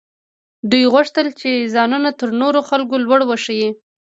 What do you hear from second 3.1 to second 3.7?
وښيي.